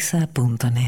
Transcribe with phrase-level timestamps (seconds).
[0.00, 0.79] www.javiermisa.net.